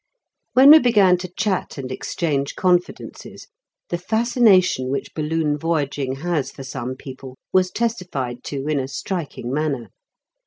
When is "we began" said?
0.71-1.19